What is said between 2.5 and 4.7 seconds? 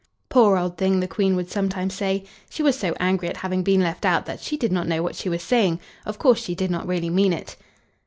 was so angry at having been left out that she